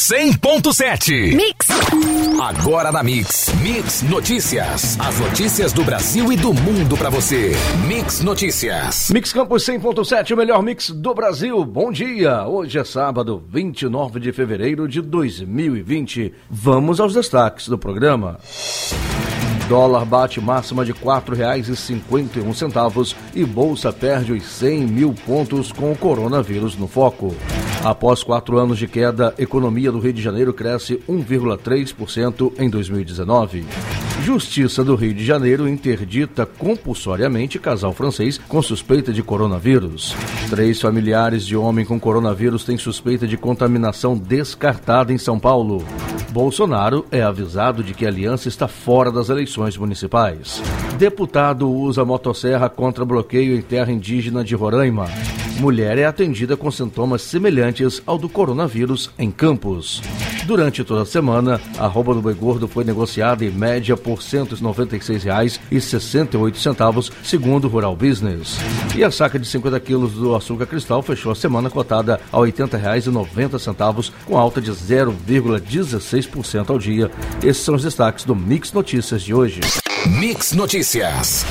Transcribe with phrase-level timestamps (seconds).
[0.00, 1.36] 100.7.
[1.36, 1.68] Mix.
[2.40, 3.52] Agora na Mix.
[3.60, 4.98] Mix Notícias.
[4.98, 7.52] As notícias do Brasil e do mundo para você.
[7.86, 9.10] Mix Notícias.
[9.10, 11.62] Mix Campus 100.7, o melhor mix do Brasil.
[11.66, 12.46] Bom dia.
[12.46, 16.32] Hoje é sábado, 29 de fevereiro de 2020.
[16.48, 18.38] Vamos aos destaques do programa.
[19.68, 25.96] Dólar bate máxima de R$ 4,51 e Bolsa perde os 100 mil pontos com o
[25.96, 27.36] coronavírus no foco.
[27.84, 33.64] Após quatro anos de queda, economia do Rio de Janeiro cresce 1,3% em 2019.
[34.22, 40.14] Justiça do Rio de Janeiro interdita compulsoriamente casal francês com suspeita de coronavírus.
[40.50, 45.82] Três familiares de homem com coronavírus têm suspeita de contaminação descartada em São Paulo.
[46.32, 50.62] Bolsonaro é avisado de que a aliança está fora das eleições municipais.
[50.98, 55.08] Deputado usa motosserra contra bloqueio em terra indígena de Roraima.
[55.60, 60.00] Mulher é atendida com sintomas semelhantes ao do coronavírus em Campos.
[60.46, 64.24] Durante toda a semana, a roupa do boi gordo foi negociada em média por R$
[64.24, 68.56] 196,68, segundo Rural Business.
[68.96, 72.50] E a saca de 50 quilos do açúcar cristal fechou a semana cotada a R$
[72.50, 77.10] 80,90, com alta de 0,16% ao dia.
[77.42, 79.60] Esses são os destaques do Mix Notícias de hoje.
[80.06, 81.44] Mix Notícias.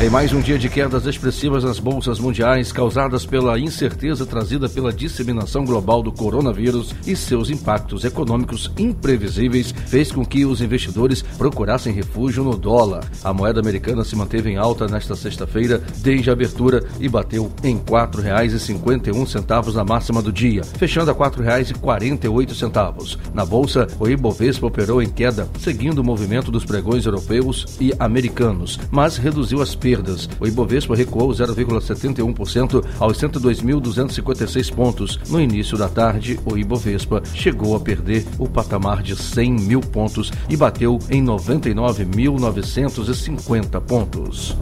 [0.00, 4.92] Em mais um dia de quedas expressivas nas bolsas mundiais, causadas pela incerteza trazida pela
[4.92, 11.92] disseminação global do coronavírus e seus impactos econômicos imprevisíveis, fez com que os investidores procurassem
[11.92, 13.04] refúgio no dólar.
[13.22, 17.76] A moeda americana se manteve em alta nesta sexta-feira, desde a abertura, e bateu em
[17.76, 23.18] R$ 4,51 na máxima do dia, fechando a R$ 4,48.
[23.32, 28.80] Na bolsa, o Ibovespa operou em queda, seguindo o movimento dos pregões europeus e americanos,
[28.90, 30.26] mas reduziu as perdas.
[30.40, 35.20] O Ibovespa recuou 0,71% aos 102.256 pontos.
[35.28, 40.32] No início da tarde, o Ibovespa chegou a perder o patamar de 100 mil pontos
[40.48, 44.56] e bateu em 99.950 pontos.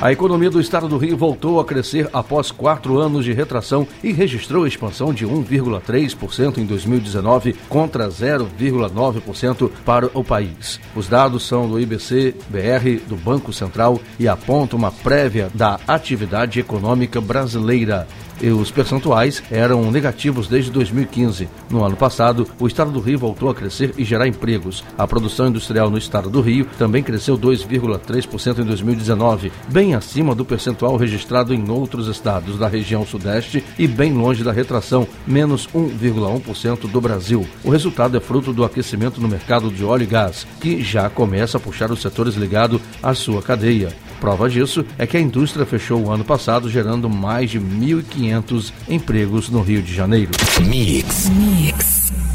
[0.00, 4.12] A economia do estado do Rio voltou a crescer após quatro anos de retração e
[4.12, 10.78] registrou expansão de 1,3% em 2019 contra 0,9% para o país.
[10.94, 17.20] Os dados são do IBC-BR do Banco Central e apontam uma prévia da atividade econômica
[17.20, 18.06] brasileira
[18.40, 21.48] e os percentuais eram negativos desde 2015.
[21.70, 24.84] No ano passado, o estado do Rio voltou a crescer e gerar empregos.
[24.96, 30.44] A produção industrial no estado do Rio também cresceu 2,3% em 2019, bem acima do
[30.44, 36.90] percentual registrado em outros estados da região sudeste e bem longe da retração, menos 1,1%
[36.90, 37.46] do Brasil.
[37.64, 41.56] O resultado é fruto do aquecimento no mercado de óleo e gás, que já começa
[41.56, 43.92] a puxar os setores ligados à sua cadeia.
[44.20, 49.48] Prova disso é que a indústria fechou o ano passado gerando mais de 1.500 empregos
[49.48, 50.32] no Rio de Janeiro.
[50.60, 51.28] Mix.
[51.28, 52.27] Mix.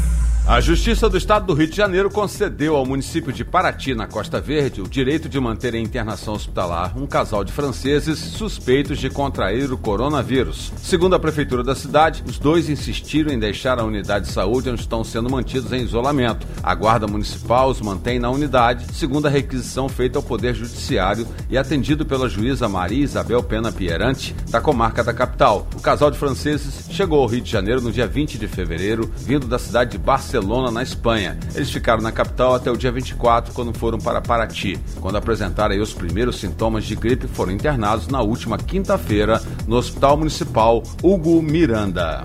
[0.46, 4.42] A Justiça do Estado do Rio de Janeiro concedeu ao município de Paraty, na Costa
[4.42, 9.72] Verde, o direito de manter em internação hospitalar um casal de franceses suspeitos de contrair
[9.72, 10.70] o coronavírus.
[10.82, 14.82] Segundo a prefeitura da cidade, os dois insistiram em deixar a unidade de saúde onde
[14.82, 16.46] estão sendo mantidos em isolamento.
[16.62, 21.56] A Guarda Municipal os mantém na unidade, segundo a requisição feita ao Poder Judiciário e
[21.56, 25.66] atendido pela juíza Maria Isabel Pena Pierante, da comarca da capital.
[25.74, 29.46] O casal de franceses chegou ao Rio de Janeiro no dia 20 de fevereiro, vindo
[29.46, 30.33] da cidade de Barcelona.
[30.34, 31.38] Barcelona, na Espanha.
[31.54, 34.78] Eles ficaram na capital até o dia 24, quando foram para Paraty.
[35.00, 40.82] Quando apresentaram os primeiros sintomas de gripe, foram internados na última quinta-feira no Hospital Municipal
[41.02, 42.22] Hugo Miranda.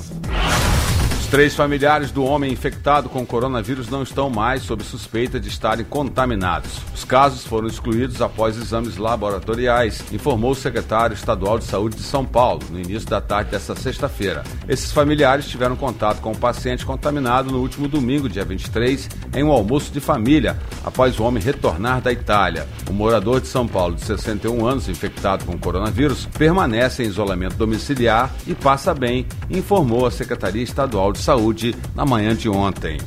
[1.30, 6.88] Três familiares do homem infectado com coronavírus não estão mais sob suspeita de estarem contaminados.
[7.00, 12.26] Os casos foram excluídos após exames laboratoriais, informou o secretário estadual de saúde de São
[12.26, 14.44] Paulo no início da tarde desta sexta-feira.
[14.68, 19.50] Esses familiares tiveram contato com o paciente contaminado no último domingo, dia 23, em um
[19.50, 22.68] almoço de família, após o homem retornar da Itália.
[22.90, 28.30] O morador de São Paulo, de 61 anos, infectado com coronavírus, permanece em isolamento domiciliar
[28.46, 32.98] e passa bem, informou a Secretaria Estadual de Saúde na manhã de ontem.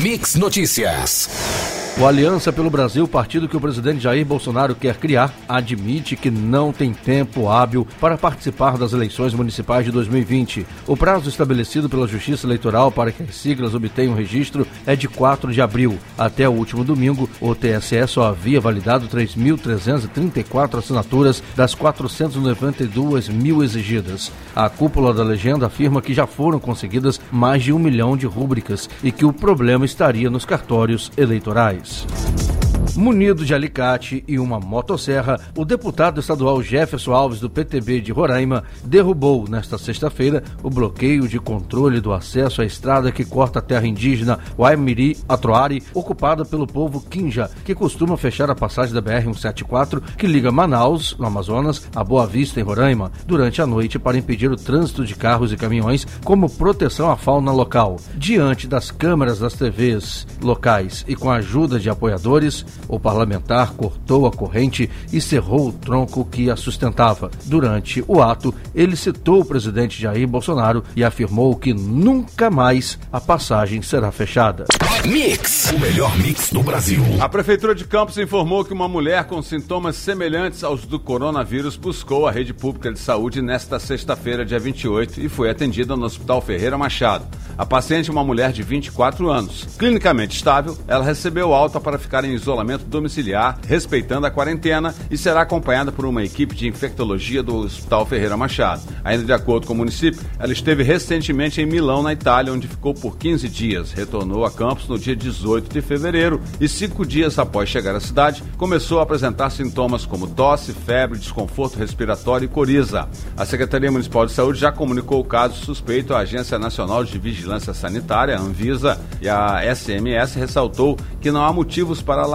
[0.00, 1.67] Mix Notícias.
[2.00, 6.72] O Aliança pelo Brasil, partido que o presidente Jair Bolsonaro quer criar, admite que não
[6.72, 10.64] tem tempo hábil para participar das eleições municipais de 2020.
[10.86, 15.52] O prazo estabelecido pela Justiça Eleitoral para que as siglas obtenham registro é de 4
[15.52, 15.98] de abril.
[16.16, 24.30] Até o último domingo, o TSE só havia validado 3.334 assinaturas das 492 mil exigidas.
[24.54, 28.88] A cúpula da legenda afirma que já foram conseguidas mais de um milhão de rúbricas
[29.02, 31.87] e que o problema estaria nos cartórios eleitorais.
[31.88, 32.57] news.
[32.98, 38.64] Munido de alicate e uma motosserra, o deputado estadual Jefferson Alves do PTB de Roraima
[38.82, 43.86] derrubou nesta sexta-feira o bloqueio de controle do acesso à estrada que corta a terra
[43.86, 50.26] indígena Waimiri Atroari, ocupada pelo povo Kinja, que costuma fechar a passagem da BR-174 que
[50.26, 54.56] liga Manaus, no Amazonas, a Boa Vista, em Roraima, durante a noite para impedir o
[54.56, 58.00] trânsito de carros e caminhões como proteção à fauna local.
[58.16, 64.26] Diante das câmeras das TVs locais e com a ajuda de apoiadores, o parlamentar cortou
[64.26, 67.30] a corrente e cerrou o tronco que a sustentava.
[67.44, 73.20] Durante o ato, ele citou o presidente Jair Bolsonaro e afirmou que nunca mais a
[73.20, 74.66] passagem será fechada.
[75.06, 77.02] Mix, o melhor mix do Brasil.
[77.20, 82.26] A Prefeitura de Campos informou que uma mulher com sintomas semelhantes aos do coronavírus buscou
[82.26, 86.76] a rede pública de saúde nesta sexta-feira, dia 28, e foi atendida no Hospital Ferreira
[86.76, 87.26] Machado.
[87.56, 89.66] A paciente é uma mulher de 24 anos.
[89.78, 95.42] Clinicamente estável, ela recebeu alta para ficar em isolamento domiciliar, respeitando a quarentena, e será
[95.42, 98.82] acompanhada por uma equipe de infectologia do Hospital Ferreira Machado.
[99.04, 102.94] Ainda de acordo com o município, ela esteve recentemente em Milão, na Itália, onde ficou
[102.94, 103.92] por 15 dias.
[103.92, 108.42] Retornou a Campos no dia 18 de fevereiro e cinco dias após chegar à cidade,
[108.56, 113.08] começou a apresentar sintomas como tosse, febre, desconforto respiratório e coriza.
[113.36, 117.74] A Secretaria Municipal de Saúde já comunicou o caso suspeito à Agência Nacional de Vigilância
[117.74, 122.26] Sanitária, Anvisa, e a SMS ressaltou que não há motivos para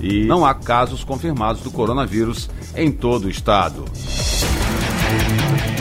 [0.00, 3.84] e não há casos confirmados do coronavírus em todo o estado.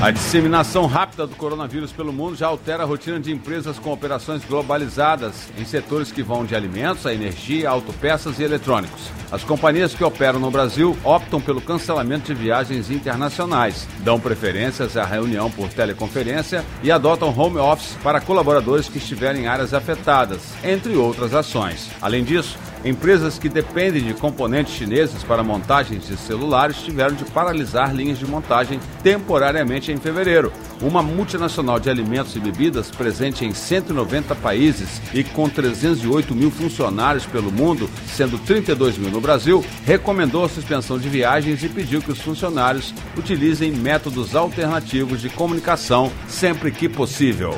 [0.01, 4.45] A disseminação rápida do coronavírus pelo mundo já altera a rotina de empresas com operações
[4.45, 9.11] globalizadas em setores que vão de alimentos a energia, autopeças e eletrônicos.
[9.29, 15.03] As companhias que operam no Brasil optam pelo cancelamento de viagens internacionais, dão preferências à
[15.03, 20.95] reunião por teleconferência e adotam home office para colaboradores que estiverem em áreas afetadas, entre
[20.95, 21.89] outras ações.
[22.01, 27.93] Além disso, Empresas que dependem de componentes chineses para montagens de celulares tiveram de paralisar
[27.93, 30.51] linhas de montagem temporariamente em fevereiro.
[30.81, 37.25] Uma multinacional de alimentos e bebidas presente em 190 países e com 308 mil funcionários
[37.25, 42.11] pelo mundo, sendo 32 mil no Brasil, recomendou a suspensão de viagens e pediu que
[42.11, 47.53] os funcionários utilizem métodos alternativos de comunicação sempre que possível.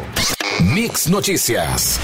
[0.60, 2.00] Mix Notícias.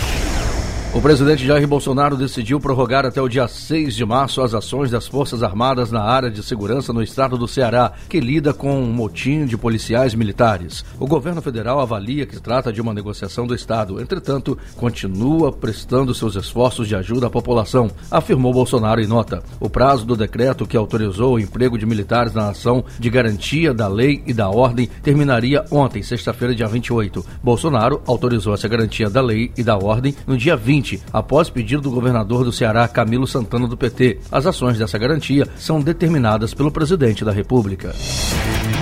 [0.94, 5.06] O presidente Jair Bolsonaro decidiu prorrogar até o dia 6 de março as ações das
[5.06, 9.46] Forças Armadas na área de segurança no estado do Ceará, que lida com um motim
[9.46, 10.86] de policiais militares.
[10.98, 16.36] O governo federal avalia que trata de uma negociação do Estado, entretanto, continua prestando seus
[16.36, 19.44] esforços de ajuda à população, afirmou Bolsonaro em nota.
[19.60, 23.90] O prazo do decreto que autorizou o emprego de militares na ação de garantia da
[23.90, 27.24] lei e da ordem terminaria ontem, sexta-feira, dia 28.
[27.44, 30.77] Bolsonaro autorizou essa garantia da lei e da ordem no dia 20
[31.12, 34.20] após pedido do governador do Ceará, Camilo Santana do PT.
[34.32, 37.94] As ações dessa garantia são determinadas pelo presidente da República.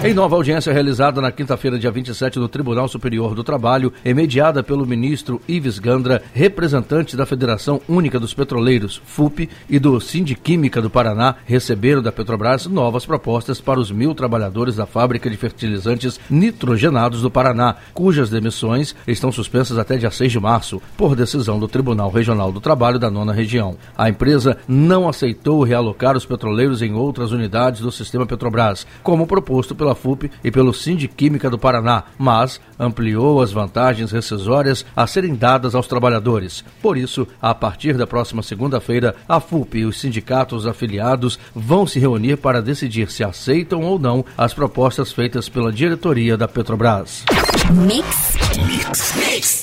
[0.04, 4.86] Em nova audiência realizada na quinta-feira, dia 27, no Tribunal Superior do Trabalho, mediada pelo
[4.86, 11.36] ministro Ives Gandra, representante da Federação Única dos Petroleiros, FUP, e do Sindiquímica do Paraná,
[11.46, 17.32] receberam da Petrobras novas propostas para os mil trabalhadores da fábrica de fertilizantes nitrogenados do
[17.32, 22.52] Paraná, cujas demissões estão suspensas até dia 6 de março, por decisão do Tribunal Regional
[22.52, 23.78] do Trabalho da nona região.
[23.98, 29.76] A empresa não aceitou realocar os petroleiros em outras unidades do sistema Petrobras, como proposto
[29.76, 35.76] pela FUP e pelo Sindiquímica do Paraná, mas ampliou as vantagens rescisórias a serem dadas
[35.76, 36.64] aos trabalhadores.
[36.82, 42.00] Por isso, a partir da próxima segunda-feira, a FUP e os sindicatos afiliados vão se
[42.00, 47.26] reunir para decidir se aceitam ou não as propostas feitas pela diretoria da Petrobras.
[47.72, 48.45] Mix.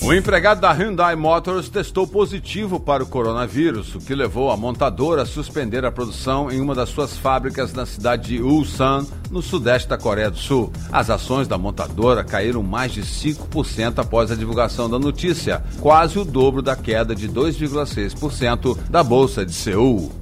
[0.02, 5.22] O empregado da Hyundai Motors testou positivo para o coronavírus, o que levou a montadora
[5.22, 9.88] a suspender a produção em uma das suas fábricas na cidade de Ulsan, no sudeste
[9.88, 10.72] da Coreia do Sul.
[10.90, 16.24] As ações da montadora caíram mais de 5% após a divulgação da notícia, quase o
[16.24, 20.21] dobro da queda de 2,6% da bolsa de Seul.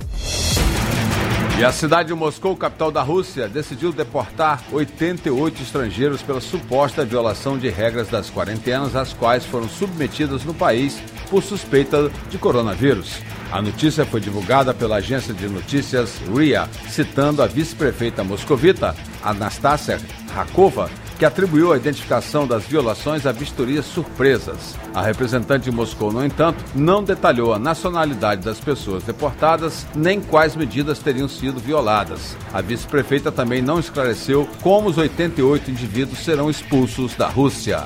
[1.61, 7.59] E a cidade de Moscou, capital da Rússia, decidiu deportar 88 estrangeiros pela suposta violação
[7.59, 10.99] de regras das quarentenas às quais foram submetidos no país
[11.29, 13.19] por suspeita de coronavírus.
[13.53, 20.01] A notícia foi divulgada pela agência de notícias RIA, citando a vice-prefeita moscovita, Anastasia
[20.35, 24.75] Rakova, que atribuiu a identificação das violações a vistorias surpresas.
[24.95, 30.57] A representante de Moscou, no entanto, não detalhou a nacionalidade das pessoas deportadas nem quais
[30.57, 32.35] medidas teriam sido violadas.
[32.55, 37.85] A vice-prefeita também não esclareceu como os 88 indivíduos serão expulsos da Rússia.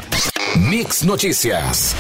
[0.56, 1.92] Mix Notícias.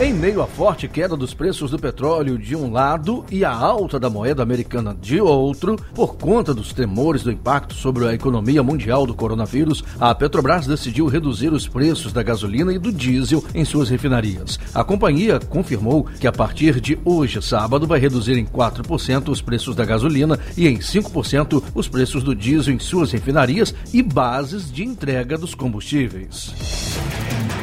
[0.00, 4.00] Em meio à forte queda dos preços do petróleo de um lado e a alta
[4.00, 9.06] da moeda americana de outro, por conta dos temores do impacto sobre a economia mundial
[9.06, 13.90] do coronavírus, a Petrobras decidiu reduzir os preços da gasolina e do diesel em suas
[13.90, 14.58] refinarias.
[14.74, 19.76] A companhia confirmou que a partir de hoje, sábado, vai reduzir em 4% os preços
[19.76, 24.84] da gasolina e em 5% os preços do diesel em suas refinarias e bases de
[24.84, 26.81] entrega dos combustíveis.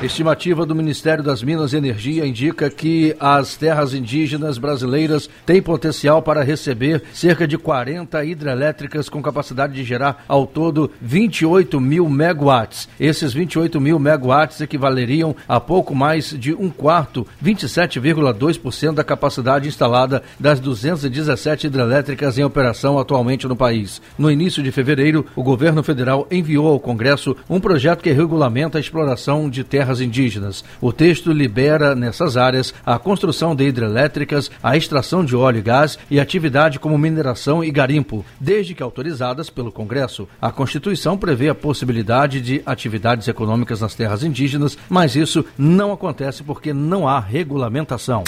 [0.02, 6.22] Estimativa do Ministério das Minas e Energia indica que as terras indígenas brasileiras têm potencial
[6.22, 12.88] para receber cerca de 40 hidrelétricas com capacidade de gerar ao todo 28 mil megawatts.
[12.98, 20.24] Esses 28 mil megawatts equivaleriam a pouco mais de um quarto, 27,2% da capacidade instalada
[20.40, 24.02] das 217 hidrelétricas em operação atualmente no país.
[24.18, 28.82] No início de fevereiro, o governo federal enviou ao Congresso um projeto que regulamenta a
[28.82, 30.64] exploração de terras terras indígenas.
[30.80, 35.98] O texto libera nessas áreas a construção de hidrelétricas, a extração de óleo e gás
[36.10, 40.28] e atividade como mineração e garimpo, desde que autorizadas pelo Congresso.
[40.40, 46.44] A Constituição prevê a possibilidade de atividades econômicas nas terras indígenas, mas isso não acontece
[46.44, 48.24] porque não há regulamentação.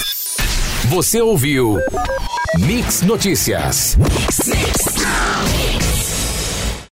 [0.86, 1.78] Você ouviu
[2.60, 3.98] Mix Notícias.
[3.98, 4.91] Mix.